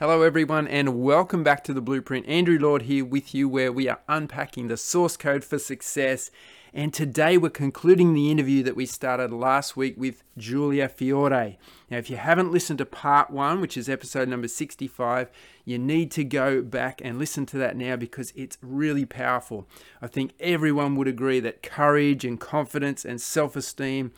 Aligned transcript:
Hello, 0.00 0.22
everyone, 0.22 0.66
and 0.66 1.02
welcome 1.02 1.44
back 1.44 1.62
to 1.64 1.74
the 1.74 1.82
Blueprint. 1.82 2.26
Andrew 2.26 2.58
Lord 2.58 2.80
here 2.84 3.04
with 3.04 3.34
you, 3.34 3.50
where 3.50 3.70
we 3.70 3.86
are 3.86 4.00
unpacking 4.08 4.68
the 4.68 4.78
source 4.78 5.14
code 5.14 5.44
for 5.44 5.58
success. 5.58 6.30
And 6.72 6.94
today 6.94 7.36
we're 7.36 7.50
concluding 7.50 8.14
the 8.14 8.30
interview 8.30 8.62
that 8.62 8.76
we 8.76 8.86
started 8.86 9.30
last 9.30 9.76
week 9.76 9.96
with 9.98 10.22
Giulia 10.38 10.88
Fiore. 10.88 11.58
Now, 11.90 11.98
if 11.98 12.08
you 12.08 12.16
haven't 12.16 12.50
listened 12.50 12.78
to 12.78 12.86
part 12.86 13.30
one, 13.30 13.60
which 13.60 13.76
is 13.76 13.90
episode 13.90 14.26
number 14.26 14.48
65, 14.48 15.30
you 15.66 15.78
need 15.78 16.10
to 16.12 16.24
go 16.24 16.62
back 16.62 17.02
and 17.04 17.18
listen 17.18 17.44
to 17.44 17.58
that 17.58 17.76
now 17.76 17.96
because 17.96 18.32
it's 18.34 18.56
really 18.62 19.04
powerful. 19.04 19.68
I 20.00 20.06
think 20.06 20.32
everyone 20.40 20.96
would 20.96 21.08
agree 21.08 21.40
that 21.40 21.62
courage 21.62 22.24
and 22.24 22.40
confidence 22.40 23.04
and 23.04 23.20
self 23.20 23.54
esteem 23.54 24.12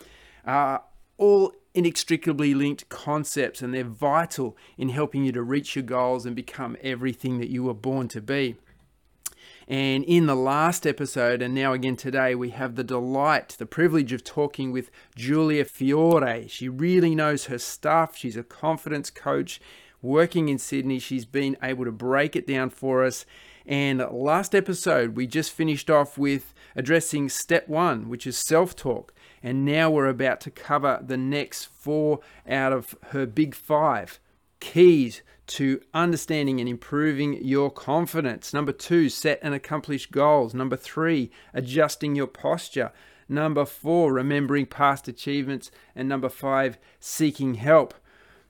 are 0.46 0.82
all 1.22 1.52
inextricably 1.72 2.52
linked 2.52 2.88
concepts 2.88 3.62
and 3.62 3.72
they're 3.72 3.84
vital 3.84 4.56
in 4.76 4.88
helping 4.88 5.24
you 5.24 5.30
to 5.30 5.42
reach 5.42 5.76
your 5.76 5.84
goals 5.84 6.26
and 6.26 6.34
become 6.34 6.76
everything 6.82 7.38
that 7.38 7.48
you 7.48 7.62
were 7.62 7.72
born 7.72 8.08
to 8.08 8.20
be. 8.20 8.56
And 9.68 10.02
in 10.04 10.26
the 10.26 10.34
last 10.34 10.84
episode, 10.84 11.40
and 11.40 11.54
now 11.54 11.72
again 11.72 11.94
today, 11.94 12.34
we 12.34 12.50
have 12.50 12.74
the 12.74 12.82
delight, 12.82 13.54
the 13.56 13.66
privilege 13.66 14.12
of 14.12 14.24
talking 14.24 14.72
with 14.72 14.90
Giulia 15.14 15.64
Fiore. 15.64 16.48
She 16.48 16.68
really 16.68 17.14
knows 17.14 17.44
her 17.44 17.58
stuff. 17.58 18.16
She's 18.16 18.36
a 18.36 18.42
confidence 18.42 19.08
coach 19.08 19.60
working 20.02 20.48
in 20.48 20.58
Sydney. 20.58 20.98
She's 20.98 21.24
been 21.24 21.56
able 21.62 21.84
to 21.84 21.92
break 21.92 22.34
it 22.34 22.48
down 22.48 22.70
for 22.70 23.04
us. 23.04 23.24
And 23.64 24.04
last 24.10 24.56
episode, 24.56 25.14
we 25.14 25.28
just 25.28 25.52
finished 25.52 25.88
off 25.88 26.18
with 26.18 26.52
addressing 26.74 27.28
step 27.28 27.68
one, 27.68 28.08
which 28.08 28.26
is 28.26 28.36
self 28.36 28.74
talk. 28.74 29.14
And 29.42 29.64
now 29.64 29.90
we're 29.90 30.08
about 30.08 30.40
to 30.42 30.50
cover 30.50 31.00
the 31.04 31.16
next 31.16 31.64
four 31.64 32.20
out 32.48 32.72
of 32.72 32.94
her 33.08 33.26
big 33.26 33.54
five 33.54 34.20
keys 34.60 35.22
to 35.48 35.80
understanding 35.92 36.60
and 36.60 36.68
improving 36.68 37.44
your 37.44 37.70
confidence. 37.70 38.54
Number 38.54 38.72
two, 38.72 39.08
set 39.08 39.40
and 39.42 39.54
accomplish 39.54 40.06
goals. 40.06 40.54
Number 40.54 40.76
three, 40.76 41.30
adjusting 41.52 42.14
your 42.14 42.28
posture. 42.28 42.92
Number 43.28 43.64
four, 43.64 44.12
remembering 44.12 44.66
past 44.66 45.08
achievements. 45.08 45.70
And 45.96 46.08
number 46.08 46.28
five, 46.28 46.78
seeking 47.00 47.54
help. 47.54 47.94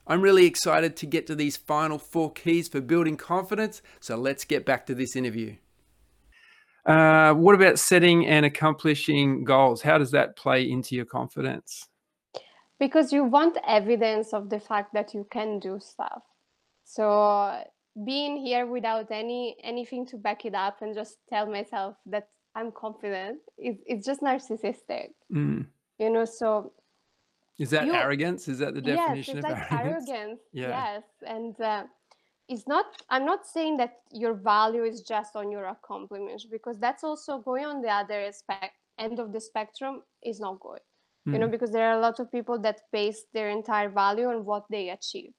I'm 0.06 0.22
really 0.22 0.46
excited 0.46 0.94
to 0.98 1.06
get 1.06 1.26
to 1.26 1.34
these 1.34 1.56
final 1.56 1.98
four 1.98 2.32
keys 2.32 2.68
for 2.68 2.80
building 2.80 3.16
confidence, 3.16 3.82
so 3.98 4.14
let's 4.16 4.44
get 4.44 4.64
back 4.64 4.86
to 4.86 4.94
this 4.94 5.16
interview. 5.16 5.56
Uh, 6.86 7.34
what 7.34 7.56
about 7.56 7.80
setting 7.80 8.26
and 8.26 8.46
accomplishing 8.46 9.42
goals? 9.42 9.82
How 9.82 9.98
does 9.98 10.12
that 10.12 10.36
play 10.36 10.70
into 10.70 10.94
your 10.94 11.04
confidence? 11.04 11.89
Because 12.80 13.12
you 13.16 13.22
want 13.36 13.56
evidence 13.78 14.28
of 14.38 14.48
the 14.54 14.60
fact 14.70 14.88
that 14.96 15.08
you 15.14 15.24
can 15.36 15.58
do 15.60 15.78
stuff 15.92 16.22
so 16.84 17.04
being 18.10 18.34
here 18.46 18.64
without 18.66 19.08
any 19.10 19.42
anything 19.62 20.02
to 20.10 20.16
back 20.26 20.40
it 20.44 20.54
up 20.54 20.76
and 20.82 20.94
just 20.94 21.14
tell 21.32 21.46
myself 21.46 21.94
that 22.14 22.26
i'm 22.56 22.70
confident 22.84 23.38
it, 23.58 23.76
it's 23.90 24.04
just 24.10 24.20
narcissistic 24.28 25.08
Mm. 25.32 25.66
you 26.02 26.10
know 26.14 26.24
so 26.40 26.72
Is 27.64 27.70
that 27.74 27.84
You- 27.86 27.92
arrogance? 28.04 28.42
Is 28.52 28.58
that 28.62 28.72
the 28.76 28.82
yes 28.82 28.98
definition 28.98 29.36
it's 29.38 29.46
of 29.46 29.52
like 29.52 29.72
arrogance? 29.72 30.08
arrogance 30.10 30.40
Yeah. 30.62 30.70
yes 30.80 31.02
and 31.34 31.54
uh, 31.72 31.82
it's 32.52 32.66
not 32.74 32.86
i'm 33.12 33.26
not 33.32 33.42
saying 33.54 33.74
that 33.82 33.92
your 34.22 34.34
value 34.52 34.84
is 34.92 34.98
just 35.14 35.32
on 35.40 35.46
your 35.54 35.66
accomplishments 35.76 36.44
because 36.56 36.76
that's 36.84 37.04
also 37.08 37.32
going 37.48 37.66
on 37.72 37.76
the 37.86 37.92
other 38.00 38.20
spec 38.40 38.72
end 39.04 39.16
of 39.22 39.26
the 39.34 39.40
spectrum 39.50 39.94
is 40.30 40.36
not 40.46 40.54
good 40.68 40.82
you 41.32 41.38
know 41.38 41.46
Mm. 41.46 41.50
because 41.50 41.70
there 41.70 41.88
are 41.90 41.98
a 41.98 42.00
lot 42.00 42.20
of 42.20 42.30
people 42.32 42.58
that 42.58 42.80
base 42.92 43.24
their 43.34 43.50
entire 43.50 43.88
value 43.88 44.26
on 44.28 44.44
what 44.44 44.64
they 44.70 44.90
achieve 44.90 45.32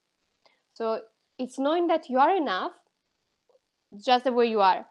so 0.74 1.02
it's 1.38 1.60
knowing 1.60 1.88
that 1.88 2.10
you 2.10 2.20
are 2.20 2.36
enough 2.36 2.74
just 4.06 4.24
the 4.24 4.32
way 4.32 4.46
you 4.48 4.62
are 4.62 4.86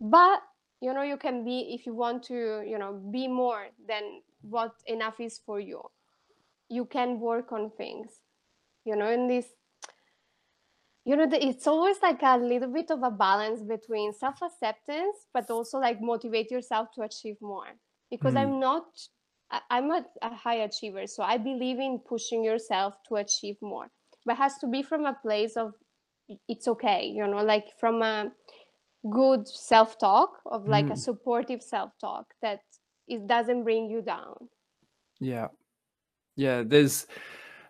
but 0.00 0.40
you 0.80 0.92
know 0.92 1.02
you 1.02 1.16
can 1.16 1.44
be 1.44 1.74
if 1.74 1.86
you 1.86 1.94
want 1.94 2.22
to 2.22 2.62
you 2.66 2.78
know 2.78 2.92
be 3.12 3.26
more 3.28 3.66
than 3.88 4.22
what 4.42 4.72
enough 4.86 5.20
is 5.20 5.40
for 5.44 5.60
you 5.60 5.80
you 6.68 6.84
can 6.84 7.20
work 7.20 7.52
on 7.52 7.70
things 7.70 8.20
you 8.84 8.96
know 8.96 9.10
in 9.10 9.28
this 9.28 9.46
you 11.04 11.16
know 11.16 11.28
it's 11.32 11.66
always 11.66 11.96
like 12.02 12.22
a 12.22 12.36
little 12.38 12.72
bit 12.72 12.90
of 12.90 13.02
a 13.02 13.10
balance 13.10 13.62
between 13.62 14.12
self-acceptance 14.12 15.26
but 15.32 15.50
also 15.50 15.78
like 15.78 16.00
motivate 16.00 16.50
yourself 16.50 16.88
to 16.94 17.02
achieve 17.02 17.36
more 17.40 17.68
because 18.10 18.34
Mm. 18.34 18.40
i'm 18.42 18.60
not 18.60 18.84
i'm 19.70 19.90
a, 19.90 20.04
a 20.22 20.34
high 20.34 20.56
achiever 20.56 21.06
so 21.06 21.22
i 21.22 21.36
believe 21.36 21.78
in 21.78 21.98
pushing 21.98 22.44
yourself 22.44 22.96
to 23.08 23.16
achieve 23.16 23.56
more 23.62 23.88
but 24.26 24.32
it 24.34 24.38
has 24.38 24.58
to 24.58 24.66
be 24.66 24.82
from 24.82 25.04
a 25.06 25.16
place 25.22 25.56
of 25.56 25.72
it's 26.48 26.66
okay 26.68 27.06
you 27.06 27.26
know 27.26 27.42
like 27.44 27.66
from 27.78 28.02
a 28.02 28.30
good 29.10 29.46
self-talk 29.46 30.40
of 30.46 30.66
like 30.66 30.88
a 30.90 30.94
Mm. 30.94 30.98
supportive 30.98 31.62
self-talk 31.62 32.26
that 32.40 32.60
it 33.06 33.26
doesn't 33.26 33.62
bring 33.64 33.90
you 33.90 34.00
down 34.02 34.34
Yeah. 35.20 35.48
Yeah. 36.36 36.62
There's 36.64 37.06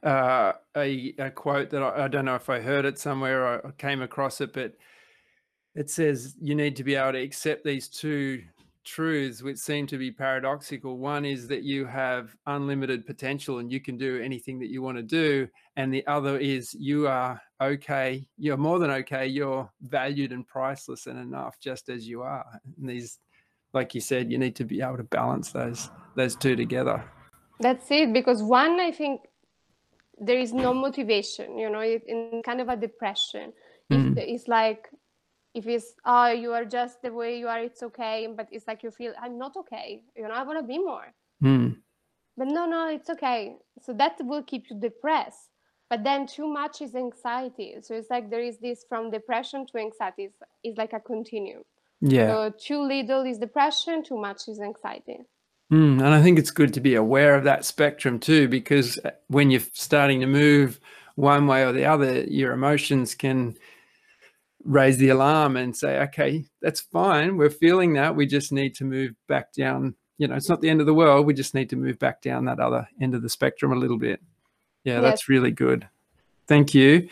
uh, 0.03 0.53
a, 0.77 1.15
a 1.19 1.31
quote 1.31 1.71
that 1.71 1.83
I, 1.83 2.05
I 2.05 2.09
don't 2.09 2.25
know 2.25 2.37
if 2.37 2.49
I 2.49 2.61
heard 2.61 2.84
it 2.84 2.99
somewhere 2.99 3.45
or 3.47 3.66
I 3.66 3.71
came 3.72 4.01
across 4.03 4.41
it, 4.41 4.53
but 4.53 4.75
it 5.75 5.91
says 5.91 6.37
you 6.41 6.55
need 6.55 6.77
to 6.77 6.84
be 6.84 6.95
able 6.95 7.12
to 7.12 7.19
accept 7.22 7.65
these 7.65 7.89
two 7.89 8.43
truths, 8.84 9.43
which 9.43 9.59
seem 9.59 9.87
to 9.89 9.99
be 9.99 10.11
paradoxical. 10.11 10.99
One 10.99 11.25
is 11.25 11.49
that 11.49 11.62
you 11.62 11.87
have 11.87 12.37
unlimited 12.47 13.06
potential 13.06 13.59
and 13.59 13.72
you 13.72 13.81
can 13.81 13.97
do 13.97 14.21
anything 14.22 14.59
that 14.61 14.71
you 14.71 14.83
want 14.83 14.97
to 14.97 15.03
do. 15.03 15.49
And 15.77 15.93
the 15.93 16.06
other 16.06 16.39
is 16.39 16.75
you 16.75 17.09
are 17.09 17.41
okay. 17.61 18.27
You're 18.39 18.56
more 18.56 18.78
than 18.78 18.91
okay. 18.91 19.27
You're 19.27 19.71
valued 19.83 20.33
and 20.33 20.47
priceless 20.47 21.06
and 21.06 21.19
enough 21.19 21.59
just 21.61 21.89
as 21.89 22.06
you 22.06 22.22
are. 22.22 22.45
And 22.78 22.89
these, 22.89 23.19
like 23.72 23.95
you 23.95 24.00
said, 24.00 24.31
you 24.31 24.39
need 24.39 24.56
to 24.56 24.65
be 24.65 24.81
able 24.81 24.99
to 24.99 25.05
balance 25.05 25.51
those 25.51 25.91
those 26.15 26.37
two 26.37 26.55
together. 26.55 27.05
That's 27.61 27.91
it, 27.91 28.12
because 28.12 28.43
one, 28.43 28.81
I 28.81 28.91
think 28.91 29.22
there 30.19 30.39
is 30.39 30.53
no 30.53 30.75
motivation, 30.75 31.59
you 31.59 31.71
know, 31.71 31.81
it, 31.81 32.03
in 32.06 32.43
kind 32.45 32.61
of 32.61 32.69
a 32.69 32.77
depression. 32.77 33.53
Mm. 33.93 34.16
it's 34.16 34.49
like, 34.49 34.89
if 35.54 35.66
it's, 35.66 35.94
oh, 36.04 36.32
you 36.32 36.53
are 36.53 36.65
just 36.65 37.00
the 37.03 37.12
way 37.12 37.38
you 37.38 37.48
are, 37.48 37.60
it's 37.60 37.82
okay. 37.82 38.28
But 38.37 38.48
it's 38.50 38.66
like 38.66 38.82
you 38.82 38.91
feel, 38.91 39.12
I'm 39.20 39.38
not 39.38 39.56
okay, 39.56 40.03
you 40.16 40.25
know, 40.25 40.34
I 40.34 40.42
want 40.42 40.59
to 40.59 40.66
be 40.66 40.78
more. 40.78 41.06
Mm. 41.42 41.76
But 42.37 42.48
no, 42.48 42.66
no, 42.66 42.88
it's 42.88 43.09
okay. 43.10 43.56
So 43.81 43.92
that 43.94 44.16
will 44.20 44.42
keep 44.42 44.69
you 44.69 44.78
depressed. 44.78 45.50
But 45.88 46.03
then 46.03 46.26
too 46.26 46.48
much 46.48 46.82
is 46.82 46.94
anxiety. 46.94 47.76
So 47.82 47.94
it's 47.94 48.10
like 48.10 48.31
there 48.31 48.42
is 48.42 48.59
this 48.59 48.84
from 48.88 49.10
depression 49.10 49.66
to 49.69 49.78
anxiety, 49.78 50.25
it's, 50.25 50.38
it's 50.65 50.78
like 50.78 50.92
a 50.92 51.00
continuum. 51.00 51.62
Yeah. 52.00 52.28
So 52.28 52.53
too 52.59 52.82
little 52.82 53.22
is 53.22 53.38
depression, 53.38 54.03
too 54.03 54.19
much 54.19 54.48
is 54.48 54.60
anxiety. 54.60 55.19
Mm, 55.72 56.04
and 56.04 56.09
I 56.09 56.22
think 56.22 56.38
it's 56.38 56.50
good 56.50 56.75
to 56.75 56.81
be 56.81 56.94
aware 56.94 57.34
of 57.34 57.44
that 57.44 57.65
spectrum 57.65 58.19
too, 58.19 58.48
because 58.48 58.98
uh, 59.04 59.12
when 59.28 59.50
you're 59.50 59.62
starting 59.72 60.21
to 60.21 60.26
move 60.26 60.81
one 61.15 61.47
way 61.47 61.65
or 61.65 61.72
the 61.72 61.84
other, 61.84 62.22
your 62.25 62.53
emotions 62.53 63.15
can 63.15 63.56
raise 64.65 64.97
the 64.99 65.11
alarm 65.11 65.57
and 65.57 65.77
say, 65.77 65.99
okay, 66.01 66.45
that's 66.63 66.81
fine. 66.81 67.37
We're 67.37 67.51
feeling 67.51 67.93
that. 67.95 68.16
We 68.16 68.27
just 68.27 68.53
need 68.53 68.75
to 68.77 68.84
move 68.84 69.13
back 69.28 69.53
down. 69.53 69.95
You 70.19 70.28
know, 70.28 70.34
it's 70.37 70.49
not 70.49 70.61
the 70.61 70.71
end 70.71 70.81
of 70.81 70.87
the 70.87 70.95
world. 70.95 71.27
We 71.27 71.34
just 71.34 71.55
need 71.55 71.71
to 71.71 71.77
move 71.77 71.99
back 71.99 72.22
down 72.22 72.45
that 72.47 72.61
other 72.61 72.89
end 73.01 73.15
of 73.15 73.22
the 73.22 73.28
spectrum 73.28 73.72
a 73.72 73.77
little 73.77 73.99
bit. 73.99 74.21
Yeah, 74.84 74.95
Yes. 74.95 75.03
that's 75.03 75.28
really 75.28 75.51
good. 75.51 75.89
Thank 76.47 76.75
you. 76.75 77.09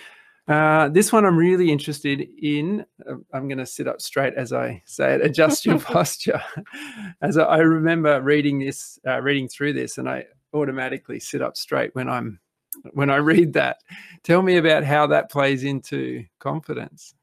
Uh, 0.48 0.88
this 0.88 1.12
one 1.12 1.24
I'm 1.24 1.36
really 1.36 1.70
interested 1.70 2.20
in. 2.20 2.84
uh, 3.08 3.14
I'm 3.32 3.48
going 3.48 3.58
to 3.58 3.66
sit 3.66 3.86
up 3.88 4.00
straight 4.00 4.34
as 4.34 4.52
I 4.52 4.82
say 4.86 5.14
it. 5.14 5.20
Adjust 5.24 5.64
your 5.64 5.78
posture. 5.94 6.42
As 7.20 7.38
I, 7.38 7.44
I 7.44 7.58
remember 7.58 8.20
reading 8.20 8.58
this, 8.58 8.98
uh, 9.06 9.20
reading 9.22 9.48
through 9.48 9.74
this, 9.74 9.98
and 9.98 10.08
I 10.08 10.26
automatically 10.52 11.20
sit 11.20 11.42
up 11.42 11.56
straight 11.56 11.94
when 11.94 12.08
I'm 12.08 12.40
when 12.92 13.08
I 13.10 13.16
read 13.16 13.52
that. 13.54 13.78
Tell 14.24 14.42
me 14.42 14.56
about 14.56 14.84
how 14.84 15.06
that 15.08 15.30
plays 15.30 15.62
into 15.64 16.24
confidence. 16.40 17.14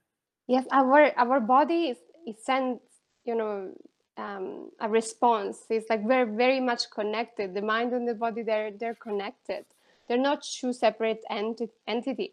Yes, 0.50 0.66
our 0.72 1.12
our 1.18 1.40
body 1.40 1.82
is 1.92 1.98
it 2.26 2.40
sends 2.42 2.82
you 3.24 3.36
know 3.36 3.74
um, 4.18 4.72
a 4.82 4.90
response. 4.90 5.58
It's 5.70 5.90
like 5.90 6.04
we're 6.04 6.26
very 6.26 6.60
much 6.60 6.90
connected. 6.90 7.54
The 7.54 7.62
mind 7.62 7.94
and 7.94 8.08
the 8.08 8.16
body 8.16 8.42
they're 8.44 8.72
they're 8.72 8.96
connected. 8.96 9.66
They're 10.08 10.26
not 10.30 10.44
two 10.44 10.74
separate 10.74 11.24
enti- 11.32 11.70
entity. 11.88 12.32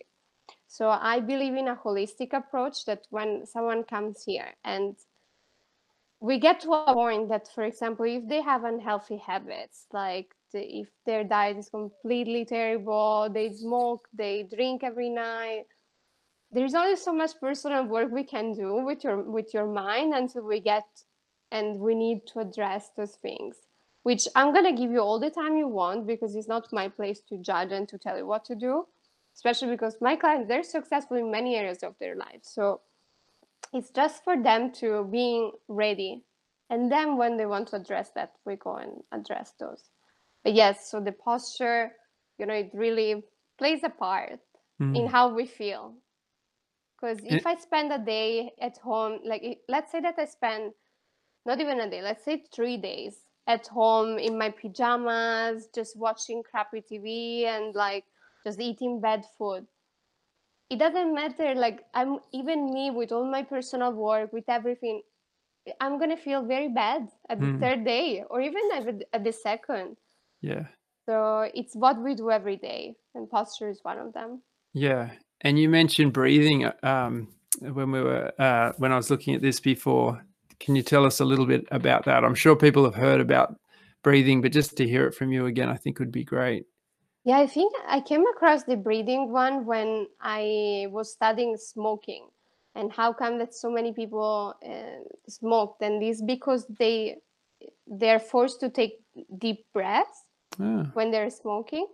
So 0.69 0.91
I 0.91 1.21
believe 1.21 1.55
in 1.57 1.69
a 1.69 1.77
holistic 1.77 2.33
approach 2.33 2.87
that 2.87 3.07
when 3.11 3.47
someone 3.47 3.85
comes 3.85 4.25
here 4.25 4.55
and 4.65 4.97
we 6.21 6.39
get 6.39 6.61
to 6.61 6.73
a 6.73 6.95
point 6.95 7.29
that, 7.29 7.49
for 7.55 7.65
example, 7.65 8.07
if 8.07 8.27
they 8.29 8.41
have 8.43 8.65
unhealthy 8.65 9.19
habits, 9.19 9.87
like 9.93 10.35
the, 10.53 10.61
if 10.81 10.89
their 11.05 11.25
diet 11.25 11.59
is 11.59 11.69
completely 11.69 12.45
terrible, 12.45 13.29
they 13.33 13.53
smoke, 13.53 14.09
they 14.15 14.43
drink 14.43 14.83
every 14.83 15.11
night, 15.11 15.67
there's 16.57 16.75
only 16.75 16.97
so 16.97 17.13
much 17.13 17.33
personal 17.41 17.85
work 17.85 18.11
we 18.11 18.25
can 18.25 18.53
do 18.53 18.85
with 18.85 19.05
your 19.05 19.23
with 19.23 19.53
your 19.55 19.67
mind 19.67 20.15
until 20.15 20.43
we 20.43 20.59
get 20.61 20.87
and 21.53 21.79
we 21.79 21.95
need 21.95 22.27
to 22.27 22.41
address 22.41 22.91
those 22.97 23.17
things 23.17 23.57
which 24.03 24.27
i'm 24.35 24.53
going 24.53 24.65
to 24.65 24.81
give 24.81 24.91
you 24.91 25.01
all 25.01 25.21
the 25.21 25.31
time 25.31 25.57
you 25.57 25.69
want 25.69 26.07
because 26.07 26.35
it's 26.35 26.49
not 26.49 26.73
my 26.73 26.89
place 26.89 27.21
to 27.29 27.39
judge 27.39 27.73
and 27.73 27.89
to 27.89 27.99
tell 27.99 28.17
you 28.17 28.27
what 28.27 28.45
to 28.45 28.55
do 28.55 28.85
especially 29.37 29.69
because 29.69 29.97
my 30.01 30.17
clients 30.17 30.49
they're 30.49 30.63
successful 30.63 31.17
in 31.17 31.31
many 31.31 31.57
areas 31.57 31.83
of 31.83 31.95
their 32.01 32.17
life. 32.17 32.43
So 32.43 32.81
it's 33.73 33.91
just 33.91 34.25
for 34.25 34.43
them 34.43 34.73
to 34.81 35.07
being 35.11 35.53
ready 35.69 36.25
and 36.71 36.91
then 36.91 37.17
when 37.17 37.37
they 37.37 37.47
want 37.47 37.69
to 37.69 37.77
address 37.77 38.11
that 38.15 38.33
we 38.45 38.57
go 38.57 38.77
and 38.77 39.03
address 39.13 39.53
those. 39.61 39.91
But 40.43 40.55
yes 40.55 40.91
so 40.91 41.01
the 41.01 41.13
posture 41.13 41.93
you 42.39 42.47
know 42.47 42.55
it 42.55 42.71
really 42.73 43.25
plays 43.59 43.81
a 43.85 43.91
part 43.91 44.41
mm. 44.81 44.97
in 44.97 45.07
how 45.07 45.35
we 45.35 45.47
feel 45.47 45.95
because 46.99 47.19
if 47.25 47.47
i 47.47 47.55
spend 47.57 47.93
a 47.93 47.99
day 47.99 48.51
at 48.61 48.77
home 48.79 49.19
like 49.25 49.61
let's 49.69 49.93
say 49.93 50.01
that 50.01 50.15
i 50.19 50.25
spend 50.25 50.73
not 51.45 51.61
even 51.61 51.81
a 51.81 51.91
day 51.91 52.03
let's 52.03 52.25
say 52.25 52.43
three 52.55 52.77
days 52.77 53.27
at 53.47 53.67
home 53.69 54.19
in 54.19 54.39
my 54.39 54.51
pajamas 54.51 55.69
just 55.75 55.97
watching 55.97 56.43
crappy 56.43 56.83
tv 56.83 57.45
and 57.45 57.75
like 57.75 58.05
just 58.45 58.61
eating 58.61 59.01
bad 59.01 59.25
food. 59.37 59.67
It 60.71 60.79
doesn't 60.79 61.15
matter 61.15 61.55
like 61.55 61.85
i'm 61.95 62.19
even 62.33 62.73
me 62.73 62.91
with 62.91 63.13
all 63.13 63.31
my 63.31 63.43
personal 63.43 63.93
work 63.93 64.33
with 64.33 64.49
everything 64.49 65.03
i'm 65.81 65.99
gonna 65.99 66.17
feel 66.17 66.45
very 66.45 66.69
bad 66.69 67.09
at 67.29 67.39
the 67.41 67.47
mm. 67.47 67.61
third 67.61 67.85
day 67.85 68.25
or 68.29 68.41
even 68.41 68.63
at 69.13 69.25
the 69.25 69.33
second. 69.33 69.97
Yeah. 70.41 70.67
So 71.09 71.49
it's 71.55 71.77
what 71.77 72.03
we 72.03 72.17
do 72.17 72.33
every 72.33 72.57
day 72.57 72.97
and 73.15 73.31
posture 73.31 73.69
is 73.69 73.79
one 73.85 73.99
of 73.99 74.13
them. 74.13 74.43
Yeah 74.75 75.11
and 75.41 75.59
you 75.59 75.69
mentioned 75.69 76.13
breathing 76.13 76.71
um, 76.83 77.29
when 77.61 77.91
we 77.91 78.01
were 78.01 78.33
uh, 78.39 78.73
when 78.79 78.93
i 78.93 78.97
was 78.97 79.11
looking 79.11 79.35
at 79.35 79.43
this 79.43 79.61
before. 79.61 80.23
Can 80.59 80.75
you 80.75 80.83
tell 80.83 81.05
us 81.05 81.21
a 81.21 81.25
little 81.25 81.45
bit 81.45 81.67
about 81.71 82.07
that? 82.07 82.25
I'm 82.25 82.35
sure 82.35 82.57
people 82.57 82.85
have 82.85 82.95
heard 82.95 83.21
about 83.21 83.57
breathing 84.03 84.41
but 84.41 84.53
just 84.53 84.77
to 84.77 84.87
hear 84.87 85.07
it 85.07 85.15
from 85.15 85.33
you 85.33 85.47
again 85.47 85.69
i 85.69 85.77
think 85.77 85.99
would 85.99 86.13
be 86.13 86.25
great. 86.25 86.65
Yeah, 87.27 87.39
I 87.39 87.49
think 87.49 87.75
I 87.89 88.01
came 88.01 88.25
across 88.29 88.63
the 88.63 88.77
breathing 88.77 89.33
one 89.33 89.67
when 89.67 90.07
I 90.21 90.87
was 90.91 91.13
studying 91.13 91.57
smoking 91.57 92.29
and 92.77 92.93
how 92.93 93.13
come 93.13 93.39
that 93.39 93.53
so 93.53 93.69
many 93.69 93.93
people 93.93 94.55
uh, 94.65 95.03
smoked. 95.29 95.83
And 95.83 96.01
this 96.01 96.23
because 96.23 96.65
they 96.79 97.17
they're 97.89 98.21
forced 98.21 98.61
to 98.61 98.71
take 98.71 99.01
deep 99.39 99.67
breaths 99.75 100.23
yeah. 100.61 100.85
when 100.93 101.11
they're 101.11 101.31
smoking 101.31 101.89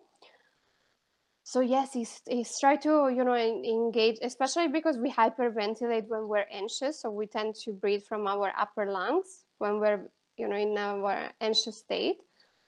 so 1.45 1.61
yes 1.61 1.93
he's, 1.93 2.21
he's 2.29 2.53
try 2.61 2.77
to 2.77 3.11
you 3.15 3.25
know 3.25 3.35
engage 3.35 4.17
especially 4.23 4.69
because 4.69 4.97
we 4.97 5.11
hyperventilate 5.11 6.07
when 6.07 6.29
we're 6.29 6.47
anxious 6.53 7.03
so 7.03 7.11
we 7.11 7.27
tend 7.27 7.55
to 7.55 7.73
breathe 7.73 8.03
from 8.09 8.27
our 8.27 8.53
upper 8.59 8.91
lungs 8.91 9.45
when 9.59 9.81
we're 9.81 10.09
you 10.37 10.49
know 10.49 10.57
in 10.57 10.77
our 10.77 11.31
anxious 11.41 11.79
state. 11.79 12.19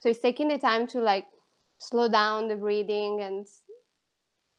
So 0.00 0.09
he's 0.09 0.19
taking 0.19 0.49
the 0.49 0.59
time 0.59 0.87
to 0.88 1.00
like 1.00 1.26
slow 1.79 2.09
down 2.09 2.49
the 2.49 2.56
breathing 2.56 3.21
and 3.23 3.47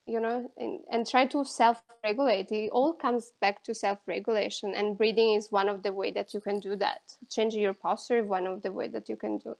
you 0.05 0.19
know 0.19 0.51
and, 0.57 0.79
and 0.91 1.07
try 1.07 1.25
to 1.27 1.45
self-regulate. 1.45 2.51
It 2.51 2.69
all 2.71 2.93
comes 2.93 3.31
back 3.41 3.63
to 3.63 3.73
self-regulation 3.73 4.73
and 4.75 4.97
breathing 4.97 5.35
is 5.35 5.51
one 5.51 5.69
of 5.69 5.83
the 5.83 5.93
way 5.93 6.11
that 6.11 6.33
you 6.33 6.41
can 6.41 6.59
do 6.59 6.75
that. 6.77 7.01
Changing 7.29 7.61
your 7.61 7.73
posture 7.73 8.19
is 8.19 8.27
one 8.27 8.47
of 8.47 8.61
the 8.63 8.71
way 8.71 8.87
that 8.89 9.09
you 9.09 9.15
can 9.15 9.37
do 9.37 9.55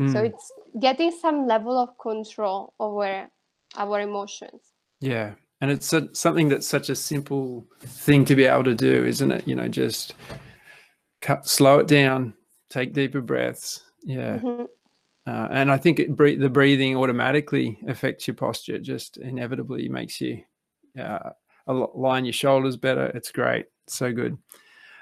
mm. 0.00 0.12
so 0.12 0.22
it's 0.22 0.52
getting 0.80 1.10
some 1.10 1.46
level 1.46 1.78
of 1.78 1.96
control 1.98 2.74
over 2.78 3.28
our 3.76 4.00
emotions 4.00 4.72
yeah 5.00 5.32
and 5.60 5.70
it's 5.70 5.92
a, 5.92 6.08
something 6.14 6.48
that's 6.48 6.66
such 6.66 6.90
a 6.90 6.96
simple 6.96 7.66
thing 7.80 8.24
to 8.24 8.36
be 8.36 8.44
able 8.44 8.64
to 8.64 8.74
do 8.74 9.04
isn't 9.04 9.32
it 9.32 9.46
you 9.46 9.54
know 9.54 9.68
just 9.68 10.14
cut 11.20 11.46
slow 11.46 11.78
it 11.78 11.86
down 11.86 12.34
take 12.70 12.92
deeper 12.92 13.20
breaths 13.20 13.84
yeah 14.04 14.38
mm-hmm. 14.38 14.64
Uh, 15.26 15.48
and 15.50 15.72
I 15.72 15.76
think 15.76 15.98
it, 15.98 16.16
the 16.16 16.48
breathing 16.48 16.96
automatically 16.96 17.80
affects 17.88 18.28
your 18.28 18.36
posture. 18.36 18.78
Just 18.78 19.16
inevitably 19.16 19.88
makes 19.88 20.20
you 20.20 20.42
uh, 20.98 21.30
align 21.66 22.24
your 22.24 22.32
shoulders 22.32 22.76
better. 22.76 23.06
It's 23.06 23.32
great. 23.32 23.66
so 23.88 24.12
good. 24.12 24.38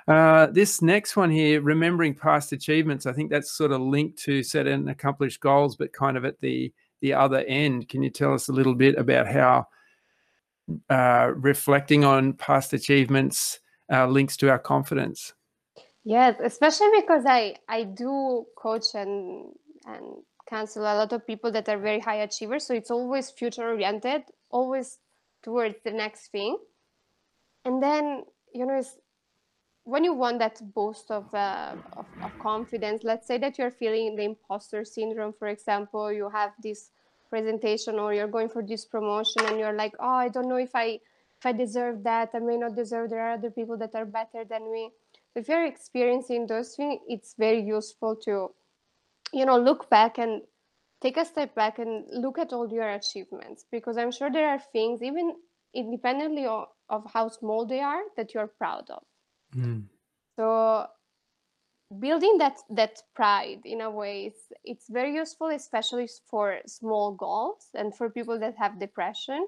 Uh, 0.09 0.47
this 0.47 0.83
next 0.83 1.17
one 1.17 1.31
here, 1.31 1.61
remembering 1.61 2.15
past 2.15 2.53
achievements, 2.53 3.07
I 3.07 3.13
think 3.13 3.31
that's 3.31 3.53
sort 3.53 3.73
of 3.73 3.81
linked 3.81 4.19
to 4.25 4.43
set 4.43 4.67
and 4.67 4.91
accomplish 4.91 5.39
goals, 5.39 5.77
but 5.77 5.93
kind 5.93 6.17
of 6.17 6.25
at 6.25 6.41
the 6.41 6.73
the 7.05 7.13
other 7.13 7.45
end. 7.47 7.87
Can 7.91 8.03
you 8.03 8.09
tell 8.09 8.33
us 8.33 8.49
a 8.49 8.53
little 8.53 8.75
bit 8.75 8.97
about 8.97 9.27
how 9.29 9.67
uh, 10.89 11.33
reflecting 11.37 12.03
on 12.03 12.33
past 12.33 12.73
achievements 12.73 13.61
uh, 13.93 14.07
links 14.07 14.39
to 14.39 14.49
our 14.49 14.59
confidence? 14.59 15.35
Yes, 16.03 16.37
especially 16.43 16.89
because 17.01 17.25
I 17.27 17.57
I 17.69 17.85
do 17.85 18.47
coach 18.57 18.95
and 18.95 19.53
and 19.85 20.05
counsel 20.49 20.83
a 20.83 20.97
lot 20.97 21.13
of 21.13 21.27
people 21.27 21.53
that 21.53 21.69
are 21.69 21.79
very 21.79 22.01
high 22.01 22.23
achievers. 22.29 22.65
So 22.67 22.73
it's 22.73 22.91
always 22.91 23.31
future 23.31 23.69
oriented, 23.69 24.23
always 24.51 24.99
towards 25.43 25.77
the 25.85 25.93
next 25.93 26.33
thing. 26.33 26.57
And 27.67 27.83
then, 27.83 28.25
you 28.55 28.65
know, 28.67 28.83
when 29.85 30.05
you 30.05 30.15
want 30.15 30.39
that 30.39 30.61
boost 30.75 31.11
of, 31.11 31.33
uh, 31.35 31.77
of, 31.97 32.07
of, 32.23 32.39
confidence, 32.39 33.05
let's 33.05 33.27
say 33.27 33.39
that 33.39 33.59
you're 33.59 33.71
feeling 33.71 34.17
the 34.17 34.25
imposter 34.25 34.85
syndrome, 34.85 35.35
for 35.39 35.49
example, 35.49 36.11
you 36.11 36.29
have 36.31 36.53
this 36.63 36.91
presentation 37.35 37.99
or 37.99 38.15
you're 38.15 38.35
going 38.37 38.51
for 38.55 38.63
this 38.63 38.85
promotion 38.85 39.43
and 39.47 39.59
you're 39.59 39.79
like, 39.83 39.95
oh, 39.99 40.19
I 40.27 40.29
don't 40.29 40.49
know 40.49 40.63
if 40.69 40.75
I 40.75 40.87
if 41.39 41.45
I 41.45 41.53
deserve 41.53 41.97
that, 42.05 42.31
I 42.35 42.39
may 42.39 42.57
not 42.65 42.77
deserve. 42.77 43.11
There 43.11 43.25
are 43.27 43.35
other 43.39 43.51
people 43.51 43.77
that 43.79 43.95
are 43.95 44.07
better 44.07 44.43
than 44.53 44.73
me. 44.75 44.91
If 45.35 45.49
you're 45.49 45.67
experiencing 45.67 46.47
those 46.47 46.77
things, 46.77 47.01
it's 47.09 47.35
very 47.47 47.61
useful 47.61 48.17
to 48.27 48.35
you 49.33 49.45
know 49.45 49.59
look 49.59 49.91
back 49.91 50.19
and 50.19 50.43
take 51.03 51.17
a 51.17 51.25
step 51.25 51.55
back 51.55 51.79
and 51.79 52.05
look 52.25 52.39
at 52.39 52.53
all 52.53 52.69
your 52.73 52.89
achievements 52.89 53.65
because 53.71 53.97
i'm 53.99 54.13
sure 54.13 54.31
there 54.31 54.49
are 54.49 54.63
things 54.73 55.03
even 55.03 55.35
independently 55.75 56.47
of, 56.47 56.69
of 56.89 57.03
how 57.13 57.29
small 57.29 57.67
they 57.67 57.81
are 57.81 58.03
that 58.17 58.33
you're 58.33 58.47
proud 58.47 58.89
of 58.91 59.03
mm. 59.57 59.83
so 60.37 60.87
building 62.01 62.39
that 62.39 62.59
that 62.71 63.03
pride 63.15 63.61
in 63.65 63.81
a 63.81 63.91
way 63.91 64.27
it's, 64.27 64.53
it's 64.65 64.87
very 64.89 65.15
useful 65.15 65.49
especially 65.49 66.09
for 66.31 66.59
small 66.67 67.13
goals 67.13 67.69
and 67.75 67.95
for 67.95 68.11
people 68.11 68.39
that 68.39 68.55
have 68.57 68.81
depression 68.81 69.47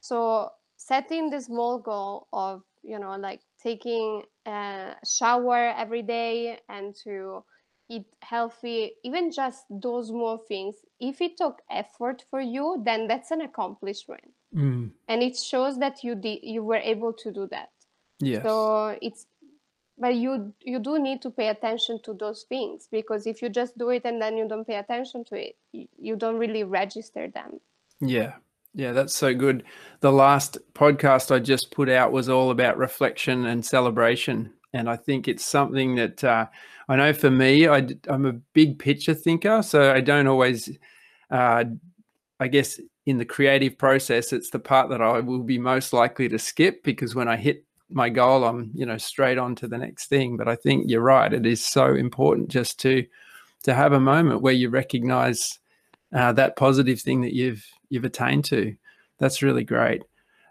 so 0.00 0.50
setting 0.76 1.30
the 1.30 1.40
small 1.40 1.78
goal 1.78 2.26
of 2.32 2.62
you 2.82 2.98
know 2.98 3.16
like 3.16 3.40
taking 3.62 4.22
a 4.46 4.94
shower 5.04 5.72
every 5.76 6.02
day 6.02 6.58
and 6.68 6.96
to 7.04 7.44
eat 7.92 8.06
healthy, 8.22 8.92
even 9.04 9.30
just 9.30 9.64
those 9.70 10.08
small 10.08 10.38
things, 10.38 10.76
if 10.98 11.20
it 11.20 11.36
took 11.36 11.60
effort 11.70 12.24
for 12.30 12.40
you, 12.40 12.82
then 12.84 13.06
that's 13.06 13.30
an 13.30 13.42
accomplishment. 13.42 14.32
Mm. 14.54 14.92
And 15.08 15.22
it 15.22 15.36
shows 15.36 15.78
that 15.78 16.02
you 16.02 16.14
did 16.14 16.40
you 16.42 16.62
were 16.62 16.76
able 16.76 17.12
to 17.14 17.32
do 17.32 17.46
that. 17.50 17.70
Yeah. 18.20 18.42
So 18.42 18.98
it's 19.02 19.26
but 20.02 20.16
you 20.16 20.52
you 20.60 20.80
do 20.80 20.98
need 20.98 21.22
to 21.22 21.30
pay 21.30 21.46
attention 21.46 22.00
to 22.02 22.12
those 22.12 22.42
things 22.48 22.88
because 22.90 23.24
if 23.24 23.40
you 23.40 23.48
just 23.48 23.78
do 23.78 23.90
it 23.90 24.04
and 24.04 24.20
then 24.20 24.36
you 24.36 24.48
don't 24.48 24.66
pay 24.66 24.74
attention 24.74 25.24
to 25.26 25.36
it, 25.36 25.54
you, 25.72 26.16
don't 26.16 26.38
really 26.38 26.64
register 26.64 27.28
them. 27.28 27.60
Yeah. 28.00 28.32
Yeah, 28.74 28.92
that's 28.92 29.14
so 29.14 29.32
good. 29.32 29.62
The 30.00 30.10
last 30.10 30.58
podcast 30.74 31.30
I 31.30 31.38
just 31.38 31.70
put 31.70 31.88
out 31.88 32.10
was 32.10 32.28
all 32.28 32.50
about 32.50 32.78
reflection 32.78 33.46
and 33.46 33.64
celebration. 33.64 34.52
And 34.72 34.90
I 34.90 34.96
think 34.96 35.28
it's 35.28 35.44
something 35.44 35.94
that 35.96 36.24
uh, 36.24 36.46
I 36.88 36.96
know 36.96 37.12
for 37.12 37.30
me, 37.30 37.68
I, 37.68 37.86
am 38.08 38.26
a 38.26 38.32
big 38.54 38.80
picture 38.80 39.14
thinker, 39.14 39.62
so 39.62 39.92
I 39.92 40.00
don't 40.00 40.26
always, 40.26 40.70
uh, 41.30 41.64
I 42.40 42.48
guess, 42.48 42.80
in 43.06 43.18
the 43.18 43.26
creative 43.26 43.78
process, 43.78 44.32
it's 44.32 44.50
the 44.50 44.58
part 44.58 44.88
that 44.88 45.02
I 45.02 45.20
will 45.20 45.42
be 45.42 45.58
most 45.58 45.92
likely 45.92 46.28
to 46.30 46.38
skip 46.38 46.82
because 46.82 47.14
when 47.14 47.28
I 47.28 47.36
hit 47.36 47.66
my 47.92 48.08
goal, 48.08 48.44
I'm 48.44 48.70
you 48.74 48.86
know 48.86 48.98
straight 48.98 49.38
on 49.38 49.54
to 49.56 49.68
the 49.68 49.78
next 49.78 50.06
thing. 50.06 50.36
But 50.36 50.48
I 50.48 50.56
think 50.56 50.90
you're 50.90 51.00
right; 51.00 51.32
it 51.32 51.46
is 51.46 51.64
so 51.64 51.94
important 51.94 52.48
just 52.48 52.78
to 52.80 53.06
to 53.64 53.74
have 53.74 53.92
a 53.92 54.00
moment 54.00 54.42
where 54.42 54.52
you 54.52 54.68
recognize 54.68 55.58
uh, 56.14 56.32
that 56.32 56.56
positive 56.56 57.00
thing 57.00 57.22
that 57.22 57.34
you've 57.34 57.64
you've 57.88 58.04
attained 58.04 58.44
to. 58.46 58.74
That's 59.18 59.42
really 59.42 59.64
great. 59.64 60.02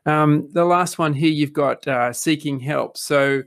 Um, 0.05 0.49
the 0.51 0.65
last 0.65 0.97
one 0.97 1.13
here, 1.13 1.29
you've 1.29 1.53
got 1.53 1.87
uh, 1.87 2.13
seeking 2.13 2.59
help. 2.59 2.97
So 2.97 3.43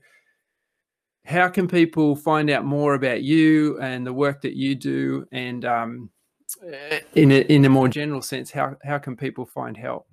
how 1.25 1.49
can 1.49 1.67
people 1.67 2.15
find 2.15 2.51
out 2.51 2.65
more 2.65 2.95
about 2.95 3.23
you 3.23 3.79
and 3.81 4.07
the 4.07 4.13
work 4.13 4.43
that 4.43 4.55
you 4.55 4.75
do 4.75 5.27
and 5.33 5.65
um, 5.65 6.11
in, 7.15 7.33
a, 7.33 7.41
in 7.53 7.65
a 7.65 7.69
more 7.69 7.89
general 7.89 8.23
sense 8.23 8.51
how, 8.51 8.77
how 8.85 8.99
can 8.99 9.17
people 9.17 9.47
find 9.47 9.77
help 9.77 10.07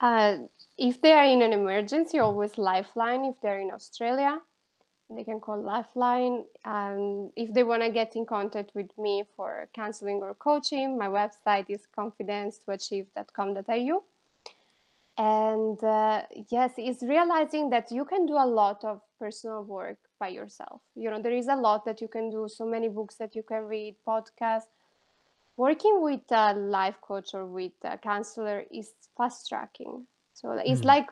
uh, 0.00 0.36
if 0.78 1.00
they 1.00 1.12
are 1.12 1.24
in 1.24 1.42
an 1.42 1.52
emergency 1.52 2.18
always 2.18 2.58
lifeline 2.58 3.24
if 3.24 3.36
they're 3.42 3.60
in 3.60 3.70
australia 3.70 4.40
they 5.10 5.24
can 5.24 5.40
call 5.40 5.60
Lifeline. 5.60 6.44
Um, 6.64 7.32
if 7.36 7.52
they 7.52 7.64
want 7.64 7.82
to 7.82 7.90
get 7.90 8.16
in 8.16 8.24
contact 8.24 8.70
with 8.74 8.96
me 8.96 9.24
for 9.36 9.68
counseling 9.74 10.20
or 10.22 10.32
coaching, 10.34 10.96
my 10.96 11.08
website 11.08 11.66
is 11.68 11.82
confidence2achieve.com.au. 11.98 14.04
And 15.18 15.84
uh, 15.84 16.22
yes, 16.48 16.72
it's 16.78 17.02
realizing 17.02 17.68
that 17.70 17.90
you 17.90 18.04
can 18.04 18.26
do 18.26 18.34
a 18.34 18.46
lot 18.46 18.84
of 18.84 19.00
personal 19.18 19.64
work 19.64 19.98
by 20.18 20.28
yourself. 20.28 20.80
You 20.94 21.10
know, 21.10 21.20
there 21.20 21.32
is 21.32 21.48
a 21.48 21.56
lot 21.56 21.84
that 21.84 22.00
you 22.00 22.06
can 22.08 22.30
do, 22.30 22.48
so 22.48 22.64
many 22.64 22.88
books 22.88 23.16
that 23.16 23.34
you 23.34 23.42
can 23.42 23.64
read, 23.64 23.96
podcasts. 24.06 24.68
Working 25.66 25.96
with 26.08 26.26
a 26.30 26.54
life 26.54 26.98
coach 27.08 27.28
or 27.34 27.44
with 27.46 27.76
a 27.84 27.96
counselor 27.98 28.58
is 28.78 28.88
fast 29.16 29.48
tracking. 29.48 30.06
So 30.32 30.52
it's 30.52 30.80
mm-hmm. 30.80 30.94
like 30.94 31.08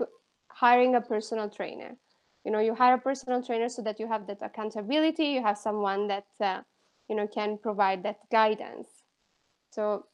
hiring 0.63 0.95
a 0.95 1.01
personal 1.01 1.49
trainer 1.51 1.93
you 2.49 2.53
know 2.53 2.61
you 2.61 2.75
hire 2.75 2.95
a 2.95 2.99
personal 2.99 3.43
trainer 3.43 3.69
so 3.69 3.83
that 3.83 4.01
you 4.01 4.09
have 4.09 4.27
that 4.27 4.39
accountability 4.43 5.27
you 5.37 5.43
have 5.43 5.59
someone 5.59 6.09
that 6.09 6.27
uh, 6.41 6.61
you 7.09 7.17
know 7.17 7.27
can 7.27 7.59
provide 7.59 8.03
that 8.03 8.19
guidance 8.31 8.89
so 9.71 10.07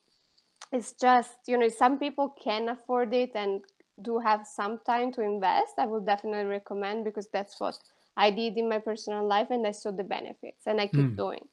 it's 0.72 0.92
just 1.00 1.36
you 1.46 1.56
know 1.56 1.68
some 1.68 1.98
people 1.98 2.34
can 2.42 2.68
afford 2.68 3.14
it 3.14 3.30
and 3.34 3.60
do 4.02 4.18
have 4.18 4.44
some 4.46 4.80
time 4.84 5.12
to 5.12 5.22
invest 5.22 5.74
i 5.78 5.86
would 5.86 6.04
definitely 6.04 6.44
recommend 6.44 7.04
because 7.04 7.28
that's 7.32 7.60
what 7.60 7.78
i 8.16 8.30
did 8.30 8.56
in 8.56 8.68
my 8.68 8.78
personal 8.78 9.24
life 9.26 9.48
and 9.50 9.64
i 9.64 9.70
saw 9.70 9.92
the 9.92 10.02
benefits 10.02 10.66
and 10.66 10.80
i 10.80 10.86
keep 10.88 11.10
mm. 11.12 11.16
doing 11.16 11.44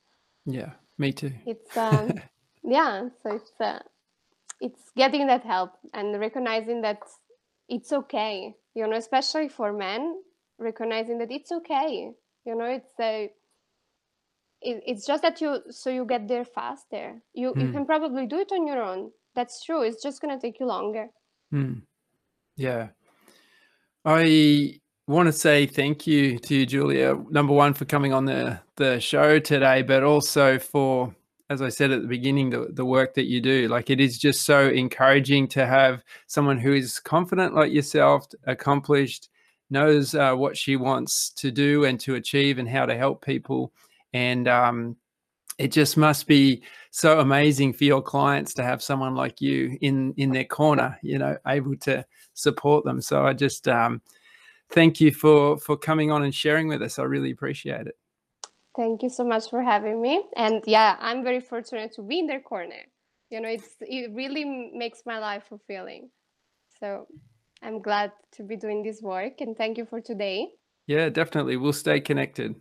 yeah 0.45 0.71
me 0.97 1.11
too 1.11 1.31
it's 1.45 1.77
um 1.77 2.11
yeah 2.63 3.07
so 3.23 3.35
it's 3.35 3.51
uh, 3.59 3.79
it's 4.59 4.91
getting 4.95 5.27
that 5.27 5.43
help 5.43 5.71
and 5.93 6.19
recognizing 6.19 6.81
that 6.81 6.99
it's 7.67 7.91
okay 7.91 8.53
you 8.75 8.87
know 8.87 8.97
especially 8.97 9.49
for 9.49 9.73
men 9.73 10.15
recognizing 10.59 11.17
that 11.17 11.31
it's 11.31 11.51
okay 11.51 12.11
you 12.45 12.55
know 12.55 12.65
it's 12.65 12.93
a 12.99 13.29
it, 14.61 14.83
it's 14.85 15.05
just 15.05 15.23
that 15.23 15.41
you 15.41 15.59
so 15.69 15.89
you 15.89 16.05
get 16.05 16.27
there 16.27 16.45
faster 16.45 17.21
you 17.33 17.51
mm. 17.53 17.61
you 17.61 17.67
hmm. 17.67 17.73
can 17.73 17.85
probably 17.85 18.27
do 18.27 18.39
it 18.39 18.51
on 18.51 18.67
your 18.67 18.81
own 18.81 19.11
that's 19.35 19.63
true 19.63 19.81
it's 19.81 20.03
just 20.03 20.21
going 20.21 20.37
to 20.37 20.41
take 20.41 20.59
you 20.59 20.65
longer 20.65 21.07
mm. 21.53 21.81
yeah 22.55 22.89
i 24.05 24.79
want 25.07 25.27
to 25.27 25.33
say 25.33 25.65
thank 25.65 26.05
you 26.05 26.37
to 26.37 26.55
you 26.55 26.65
Giulia 26.65 27.15
number 27.29 27.53
one 27.53 27.73
for 27.73 27.85
coming 27.85 28.13
on 28.13 28.25
the 28.25 28.59
the 28.75 28.99
show 28.99 29.39
today 29.39 29.81
but 29.81 30.03
also 30.03 30.59
for 30.59 31.15
as 31.51 31.61
I 31.61 31.67
said 31.67 31.91
at 31.91 32.01
the 32.01 32.07
beginning, 32.07 32.49
the, 32.49 32.69
the 32.71 32.85
work 32.85 33.13
that 33.15 33.25
you 33.25 33.41
do. 33.41 33.67
Like 33.67 33.89
it 33.89 33.99
is 33.99 34.17
just 34.17 34.43
so 34.43 34.69
encouraging 34.69 35.49
to 35.49 35.65
have 35.65 36.01
someone 36.27 36.57
who 36.57 36.71
is 36.71 36.97
confident 36.97 37.53
like 37.53 37.73
yourself, 37.73 38.25
accomplished, 38.47 39.27
knows 39.69 40.15
uh, 40.15 40.33
what 40.33 40.55
she 40.55 40.77
wants 40.77 41.29
to 41.31 41.51
do 41.51 41.83
and 41.83 41.99
to 41.99 42.15
achieve 42.15 42.57
and 42.57 42.69
how 42.69 42.85
to 42.85 42.95
help 42.95 43.25
people. 43.25 43.73
And 44.13 44.47
um, 44.47 44.95
it 45.57 45.73
just 45.73 45.97
must 45.97 46.25
be 46.25 46.63
so 46.89 47.19
amazing 47.19 47.73
for 47.73 47.83
your 47.83 48.01
clients 48.01 48.53
to 48.53 48.63
have 48.63 48.81
someone 48.81 49.15
like 49.15 49.41
you 49.41 49.77
in 49.81 50.13
in 50.15 50.31
their 50.31 50.45
corner, 50.45 50.97
you 51.03 51.17
know, 51.17 51.37
able 51.47 51.75
to 51.77 52.05
support 52.33 52.85
them. 52.85 53.01
So 53.01 53.25
I 53.25 53.33
just 53.33 53.67
um, 53.67 54.01
thank 54.71 55.01
you 55.01 55.11
for 55.11 55.57
for 55.57 55.75
coming 55.75 56.11
on 56.11 56.23
and 56.23 56.33
sharing 56.33 56.69
with 56.69 56.81
us. 56.81 56.97
I 56.97 57.03
really 57.03 57.31
appreciate 57.31 57.87
it. 57.87 58.00
Thank 58.75 59.03
you 59.03 59.09
so 59.09 59.25
much 59.25 59.49
for 59.49 59.61
having 59.61 60.01
me. 60.01 60.23
And 60.35 60.63
yeah, 60.65 60.95
I'm 60.99 61.23
very 61.23 61.41
fortunate 61.41 61.93
to 61.95 62.01
be 62.01 62.19
in 62.19 62.27
their 62.27 62.39
corner. 62.39 62.83
You 63.29 63.41
know, 63.41 63.49
it's 63.49 63.75
it 63.81 64.11
really 64.13 64.45
makes 64.73 65.03
my 65.05 65.19
life 65.19 65.43
fulfilling. 65.49 66.09
So 66.79 67.07
I'm 67.61 67.81
glad 67.81 68.11
to 68.33 68.43
be 68.43 68.55
doing 68.55 68.83
this 68.83 69.01
work 69.01 69.41
and 69.41 69.55
thank 69.55 69.77
you 69.77 69.85
for 69.85 70.01
today. 70.01 70.49
Yeah, 70.87 71.09
definitely. 71.09 71.57
We'll 71.57 71.73
stay 71.73 71.99
connected. 71.99 72.55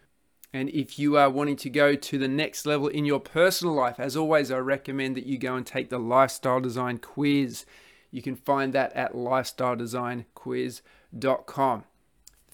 And 0.52 0.68
if 0.70 1.00
you 1.00 1.16
are 1.18 1.30
wanting 1.30 1.56
to 1.58 1.70
go 1.70 1.94
to 1.96 2.18
the 2.18 2.28
next 2.28 2.66
level 2.66 2.90
in 2.90 3.06
your 3.06 3.22
personal 3.22 3.74
life, 3.74 3.98
as 3.98 4.18
always, 4.18 4.52
I 4.52 4.58
recommend 4.58 5.16
that 5.16 5.26
you 5.26 5.38
go 5.38 5.56
and 5.56 5.66
take 5.66 5.90
the 5.90 6.00
lifestyle 6.00 6.60
design 6.60 6.98
quiz. 6.98 7.64
You 8.14 8.22
can 8.22 8.36
find 8.36 8.72
that 8.74 8.94
at 8.94 9.14
lifestyledesignquiz.com. 9.14 11.84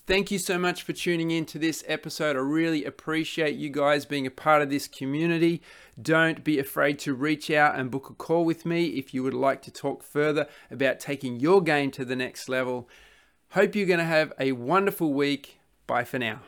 Thank 0.07 0.31
you 0.31 0.39
so 0.39 0.57
much 0.57 0.83
for 0.83 0.93
tuning 0.93 1.31
in 1.31 1.45
to 1.47 1.59
this 1.59 1.83
episode. 1.85 2.37
I 2.37 2.39
really 2.39 2.85
appreciate 2.85 3.57
you 3.57 3.69
guys 3.69 4.05
being 4.05 4.25
a 4.25 4.31
part 4.31 4.61
of 4.61 4.69
this 4.69 4.87
community. 4.87 5.61
Don't 6.01 6.45
be 6.45 6.59
afraid 6.59 6.97
to 6.99 7.13
reach 7.13 7.51
out 7.51 7.77
and 7.77 7.91
book 7.91 8.09
a 8.09 8.13
call 8.13 8.45
with 8.45 8.65
me 8.65 8.85
if 8.85 9.13
you 9.13 9.21
would 9.21 9.33
like 9.33 9.61
to 9.63 9.71
talk 9.71 10.01
further 10.01 10.47
about 10.71 11.01
taking 11.01 11.41
your 11.41 11.61
game 11.61 11.91
to 11.91 12.05
the 12.05 12.15
next 12.15 12.47
level. 12.47 12.87
Hope 13.49 13.75
you're 13.75 13.85
going 13.85 13.99
to 13.99 14.05
have 14.05 14.31
a 14.39 14.53
wonderful 14.53 15.13
week. 15.13 15.59
Bye 15.85 16.05
for 16.05 16.19
now. 16.19 16.39